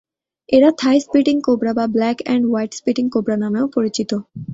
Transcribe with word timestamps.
এরা 0.49 0.69
Thai 0.77 0.97
spitting 0.99 1.35
cobra 1.45 1.71
বা 1.73 1.85
black 1.95 2.17
and 2.25 2.43
white 2.49 2.71
spitting 2.73 3.05
cobra 3.13 3.35
নামেও 3.43 3.65
পরিচিত। 3.75 4.11